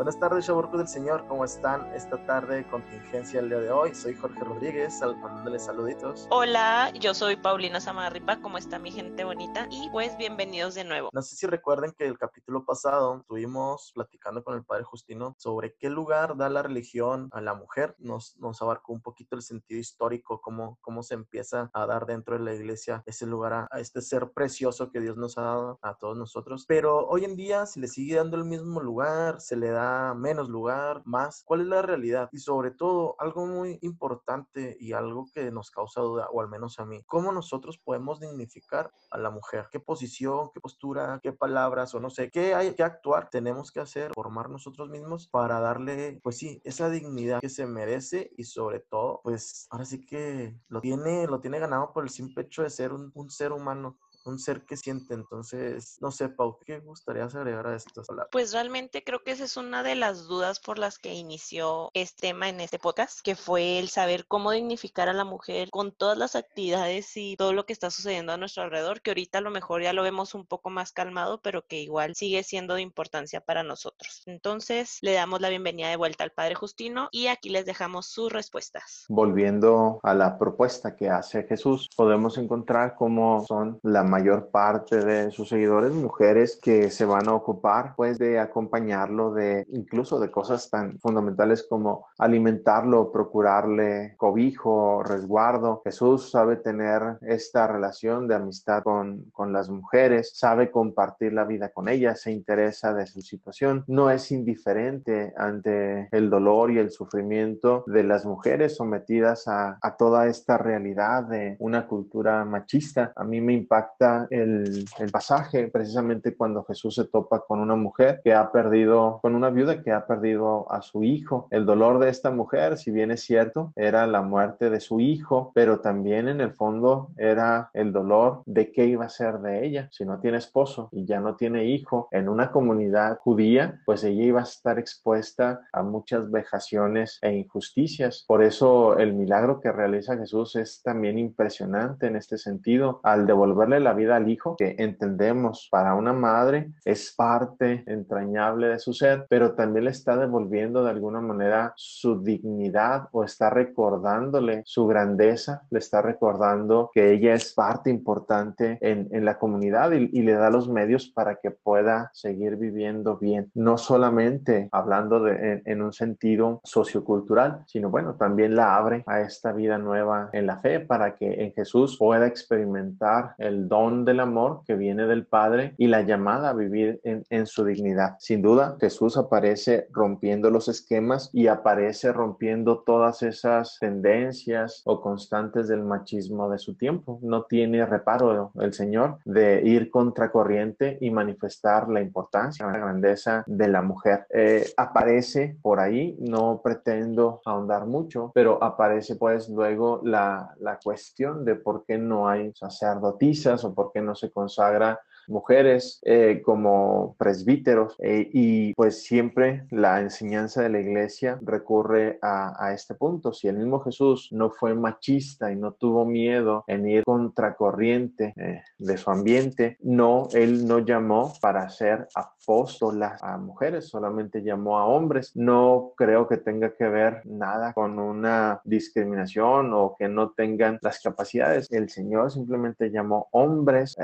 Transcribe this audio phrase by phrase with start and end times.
[0.00, 1.26] Buenas tardes, Chaburcos del Señor.
[1.28, 2.66] ¿Cómo están esta tarde?
[2.70, 3.94] Contingencia el día de hoy.
[3.94, 6.26] Soy Jorge Rodríguez, mandándoles saluditos.
[6.30, 8.40] Hola, yo soy Paulina Samarripa.
[8.40, 9.68] ¿Cómo está mi gente bonita?
[9.70, 11.10] Y pues bienvenidos de nuevo.
[11.12, 15.76] No sé si recuerden que el capítulo pasado estuvimos platicando con el Padre Justino sobre
[15.76, 17.94] qué lugar da la religión a la mujer.
[17.98, 22.38] Nos, nos abarcó un poquito el sentido histórico, cómo, cómo se empieza a dar dentro
[22.38, 25.78] de la iglesia ese lugar a, a este ser precioso que Dios nos ha dado
[25.82, 26.64] a todos nosotros.
[26.66, 30.48] Pero hoy en día se le sigue dando el mismo lugar, se le da menos
[30.48, 31.42] lugar, más.
[31.44, 32.28] ¿Cuál es la realidad?
[32.32, 36.78] Y sobre todo, algo muy importante y algo que nos causa duda, o al menos
[36.78, 39.68] a mí, ¿cómo nosotros podemos dignificar a la mujer?
[39.70, 43.80] ¿Qué posición, qué postura, qué palabras o no sé, qué hay que actuar tenemos que
[43.80, 48.80] hacer, formar nosotros mismos para darle, pues sí, esa dignidad que se merece y sobre
[48.80, 52.70] todo, pues ahora sí que lo tiene, lo tiene ganado por el simple hecho de
[52.70, 55.14] ser un, un ser humano un ser que siente.
[55.14, 58.02] Entonces, no sé, Pau, ¿qué gustaría agregar a esto?
[58.30, 62.28] Pues realmente creo que esa es una de las dudas por las que inició este
[62.28, 66.18] tema en este podcast, que fue el saber cómo dignificar a la mujer con todas
[66.18, 69.50] las actividades y todo lo que está sucediendo a nuestro alrededor, que ahorita a lo
[69.50, 73.40] mejor ya lo vemos un poco más calmado, pero que igual sigue siendo de importancia
[73.40, 74.22] para nosotros.
[74.26, 78.32] Entonces, le damos la bienvenida de vuelta al Padre Justino y aquí les dejamos sus
[78.32, 79.04] respuestas.
[79.08, 85.30] Volviendo a la propuesta que hace Jesús, podemos encontrar cómo son la mayor parte de
[85.30, 90.68] sus seguidores mujeres que se van a ocupar pues de acompañarlo de incluso de cosas
[90.68, 95.80] tan fundamentales como alimentarlo, procurarle cobijo, resguardo.
[95.84, 101.70] Jesús sabe tener esta relación de amistad con, con las mujeres, sabe compartir la vida
[101.70, 106.90] con ellas, se interesa de su situación, no es indiferente ante el dolor y el
[106.90, 113.12] sufrimiento de las mujeres sometidas a, a toda esta realidad de una cultura machista.
[113.14, 113.99] A mí me impacta
[114.30, 119.34] el, el, pasaje precisamente cuando Jesús se topa con una mujer que ha perdido, con
[119.34, 121.48] una viuda que ha perdido a su hijo.
[121.50, 125.52] El dolor de esta mujer, si bien es cierto, era la muerte de su hijo,
[125.54, 129.88] pero también en el fondo era el dolor de qué iba a ser de ella.
[129.90, 134.22] Si no tiene esposo y ya no tiene hijo en una comunidad judía, pues ella
[134.22, 138.24] iba a estar expuesta a muchas vejaciones e injusticias.
[138.26, 143.00] Por eso el milagro que realiza Jesús es también impresionante en este sentido.
[143.02, 148.78] Al devolverle la vida al hijo, que entendemos para una madre es parte entrañable de
[148.78, 154.62] su ser, pero también le está devolviendo de alguna manera su dignidad o está recordándole
[154.64, 160.10] su grandeza, le está recordando que ella es parte importante en, en la comunidad y,
[160.12, 165.52] y, le da los medios para que pueda seguir viviendo bien, no solamente hablando de,
[165.52, 170.46] en, en un sentido sociocultural, sino bueno, también la abre a esta vida nueva en
[170.46, 175.26] la fe para que en Jesús pueda experimentar el don del amor que viene del
[175.26, 178.16] Padre y la llamada a vivir en, en su dignidad.
[178.18, 185.68] Sin duda, Jesús aparece rompiendo los esquemas y aparece rompiendo todas esas tendencias o constantes
[185.68, 187.18] del machismo de su tiempo.
[187.22, 193.68] No tiene reparo el Señor de ir contracorriente y manifestar la importancia, la grandeza de
[193.68, 194.26] la mujer.
[194.28, 201.46] Eh, aparece por ahí, no pretendo ahondar mucho, pero aparece pues luego la, la cuestión
[201.46, 205.00] de por qué no hay sacerdotisas por qué no se consagra
[205.30, 212.72] mujeres eh, como presbíteros eh, y pues siempre la enseñanza de la iglesia recurre a,
[212.74, 213.32] este punto.
[213.32, 218.62] Si el mismo Jesús no fue machista y no tuvo miedo en ir contracorriente eh,
[218.78, 224.86] de su ambiente, no, él no llamó para ser apóstolas a mujeres, solamente llamó a
[224.86, 225.32] hombres.
[225.34, 231.00] No creo que tenga que ver nada con una discriminación o que no tengan las
[231.00, 231.70] capacidades.
[231.70, 233.96] El Señor simplemente llamó hombres.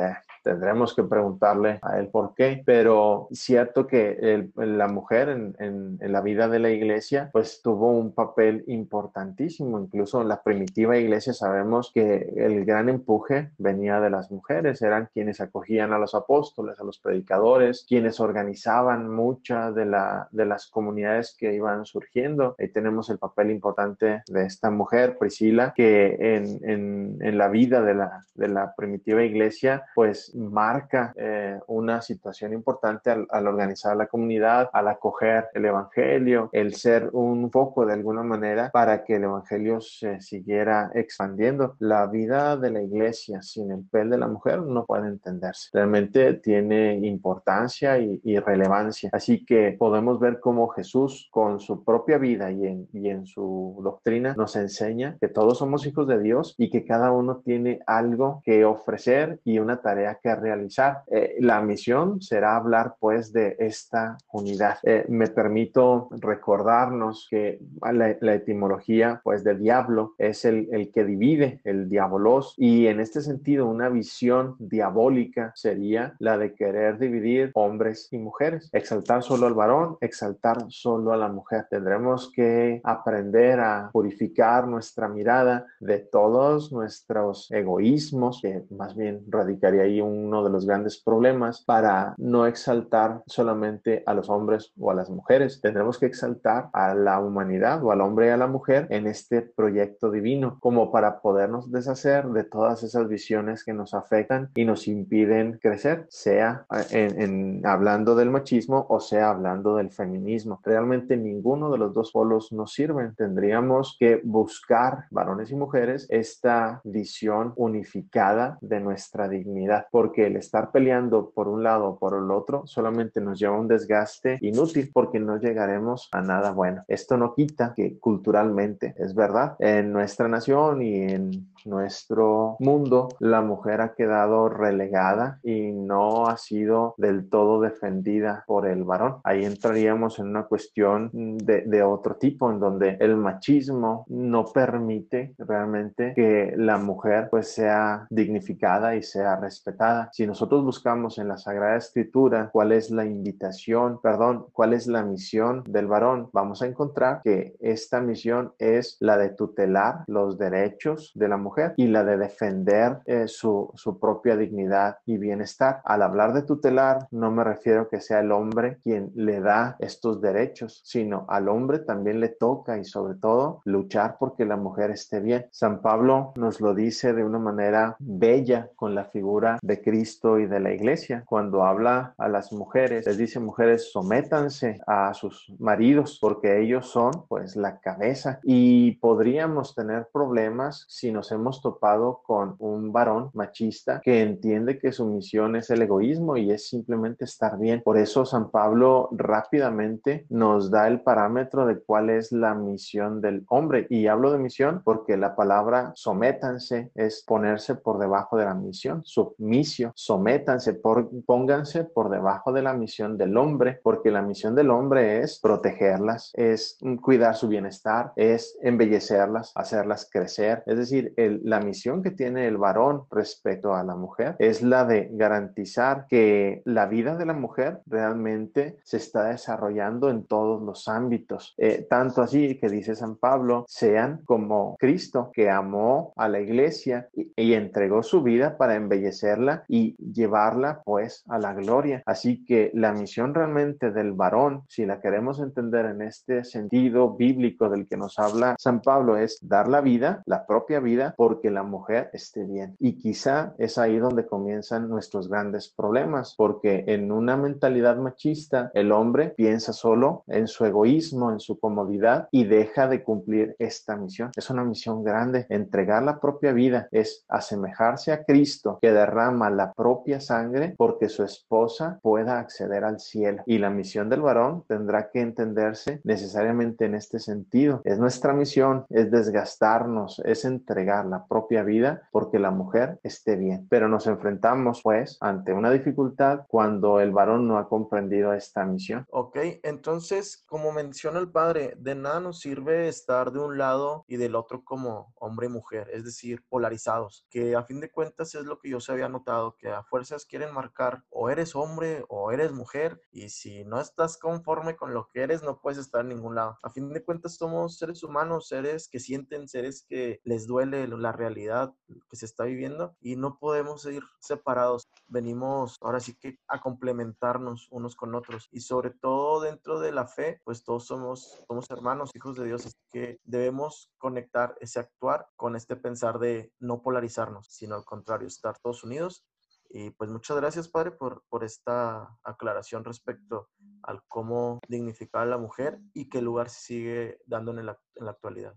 [0.43, 5.99] tendremos que preguntarle a él por qué, pero cierto que el, la mujer en, en,
[5.99, 10.99] en, la vida de la iglesia pues tuvo un papel importantísimo, incluso en la primitiva
[10.99, 16.15] iglesia sabemos que el gran empuje venía de las mujeres, eran quienes acogían a los
[16.15, 22.55] apóstoles, a los predicadores, quienes organizaban muchas de, la, de las comunidades que iban surgiendo.
[22.59, 27.95] Ahí tenemos el papel importante de esta mujer, Priscila, que en, en, la vida de
[27.95, 34.71] la, de la primitiva iglesia pues marca eh, una situación importante al, organizar la comunidad,
[34.73, 39.81] al acoger el Evangelio, el ser un foco de alguna manera para que el Evangelio
[39.81, 41.77] se siguiera expandiendo.
[41.79, 45.71] La vida de la iglesia sin el pel de la mujer no puede entenderse.
[45.73, 49.11] Realmente tiene importancia y, relevancia.
[49.13, 54.57] Así que podemos ver cómo Jesús con su propia vida y en su doctrina nos
[54.57, 59.41] enseña que todos somos hijos de Dios y que cada uno tiene algo que ofrecer
[59.45, 64.79] y una tarea que realizar eh, la misión será hablar pues de esta unidad.
[64.83, 67.59] Eh, me permito recordarnos que
[67.93, 73.21] la, etimología pues de diablo es el, el que divide, el diabolos, y en este
[73.21, 79.55] sentido una visión diabólica sería la de querer dividir hombres y mujeres, exaltar solo al
[79.55, 81.67] varón, exaltar solo a la mujer.
[81.71, 89.83] Tendremos que aprender a purificar nuestra mirada de todos nuestros egoísmos, que más bien radicaría
[89.83, 94.95] ahí uno de los grandes problemas, para no exaltar solamente a los hombres o a
[94.95, 95.61] las mujeres.
[95.61, 99.43] Tendremos que exaltar a la humanidad o al hombre y a la mujer en este
[99.43, 104.89] proyecto divino, como para podernos deshacer de todas esas visiones que nos afectan y nos
[104.89, 110.61] impiden crecer, sea en, en hablando del machismo o sea hablando del feminismo.
[110.63, 113.15] Realmente ninguno de los dos polos nos sirven.
[113.15, 120.66] Tendríamos que buscar, varones y mujeres, esta visión unificada de nuestra dignidad, porque el estar
[120.71, 124.91] peleando por un lado o por el otro solamente nos lleva a un desgaste inútil
[124.93, 126.85] porque no llegaremos a nada bueno.
[126.89, 133.43] Esto no quita que culturalmente, es verdad, en nuestra nación y en nuestro mundo, la
[133.43, 139.17] mujer ha quedado relegada y no ha sido del todo defendida por el varón.
[139.25, 145.35] Ahí entraríamos en una cuestión de, de otro tipo, en donde el machismo no permite
[145.39, 150.09] realmente que la mujer pues sea dignificada y sea respetada.
[150.13, 155.03] Si nosotros buscamos en la Sagrada Escritura cuál es la invitación, perdón, cuál es la
[155.03, 161.13] misión del varón, vamos a encontrar que esta misión es la de tutelar los derechos
[161.15, 165.81] de la mujer y la de defender eh, su, su propia dignidad y bienestar.
[165.85, 170.21] Al hablar de tutelar, no me refiero que sea el hombre quien le da estos
[170.21, 175.21] derechos, sino al hombre también le toca y sobre todo luchar porque la mujer esté
[175.21, 175.47] bien.
[175.51, 180.46] San Pablo nos lo dice de una manera bella con la figura de Cristo y
[180.49, 181.25] de la iglesia.
[181.27, 187.27] Cuando habla a las mujeres, les dice mujeres, sométanse a sus maridos porque ellos son
[187.29, 194.01] pues la cabeza y podríamos tener problemas si nos hemos topado con un varón machista
[194.03, 197.83] que entiende que su misión es el egoísmo y es simplemente estar bien.
[197.83, 203.45] Por eso San Pablo rápidamente nos da el parámetro de cuál es la misión del
[203.49, 203.87] hombre.
[203.91, 209.03] Y hablo de misión porque la palabra sométanse es ponerse por debajo de la misión,
[209.05, 210.36] submisio, sométanse,
[210.83, 215.39] por, pónganse por debajo de la misión del hombre, porque la misión del hombre es
[215.41, 220.63] protegerlas, es cuidar su bienestar, es embellecerlas, hacerlas crecer.
[220.67, 224.85] Es decir, el la misión que tiene el varón respecto a la mujer es la
[224.85, 230.89] de garantizar que la vida de la mujer realmente se está desarrollando en todos los
[230.89, 231.55] ámbitos.
[231.57, 237.09] Eh, tanto así que dice San Pablo, sean como Cristo, que amó a la iglesia
[237.15, 239.95] y, y entregó su vida para embellecerla y
[240.27, 242.03] llevarla pues a la gloria.
[242.05, 247.69] Así que la misión realmente del varón, si la queremos entender en este sentido bíblico
[247.69, 251.63] del que nos habla San Pablo, es dar la vida, la propia vida, porque la
[251.63, 252.77] mujer esté bien.
[252.81, 258.91] Y quizá es ahí donde comienzan nuestros grandes problemas, porque en una mentalidad machista el
[258.93, 264.31] hombre piensa solo en su egoísmo, en su comodidad y deja de cumplir esta misión.
[264.37, 265.47] Es una misión grande.
[265.49, 271.23] Entregar la propia vida es asemejarse a Cristo que derrama la propia sangre porque su
[271.23, 273.43] esposa pueda acceder al cielo.
[273.47, 277.81] Y la misión del varón tendrá que entenderse necesariamente en este sentido.
[277.85, 283.67] Es nuestra misión, es desgastarnos, es entregarla propia vida porque la mujer esté bien.
[283.69, 289.07] Pero nos enfrentamos pues ante una dificultad cuando el varón no ha comprendido esta misión.
[289.11, 294.17] Ok, entonces como menciona el padre, de nada nos sirve estar de un lado y
[294.17, 298.45] del otro como hombre y mujer, es decir, polarizados, que a fin de cuentas es
[298.45, 302.31] lo que yo se había notado, que a fuerzas quieren marcar o eres hombre o
[302.31, 306.09] eres mujer y si no estás conforme con lo que eres no puedes estar en
[306.09, 306.59] ningún lado.
[306.63, 311.11] A fin de cuentas somos seres humanos, seres que sienten, seres que les duele la
[311.11, 311.75] realidad
[312.09, 314.85] que se está viviendo y no podemos ir separados.
[315.09, 320.07] Venimos ahora sí que a complementarnos unos con otros y sobre todo dentro de la
[320.07, 325.27] fe, pues todos somos, somos hermanos, hijos de Dios, así que debemos conectar ese actuar
[325.37, 329.25] con este pensar de no polarizarnos, sino al contrario, estar todos unidos
[329.71, 333.49] y pues muchas gracias, padre, por, por esta aclaración respecto
[333.83, 338.05] al cómo dignificar a la mujer y qué lugar se sigue dando en la, en
[338.05, 338.55] la actualidad.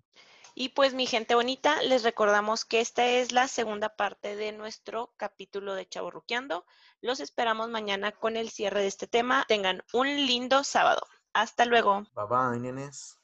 [0.56, 5.14] Y pues mi gente bonita, les recordamos que esta es la segunda parte de nuestro
[5.16, 6.66] capítulo de Chaborruqueando.
[7.02, 9.46] Los esperamos mañana con el cierre de este tema.
[9.48, 11.02] Tengan un lindo sábado.
[11.34, 12.04] Hasta luego.
[12.16, 13.19] Bye bye, nenes.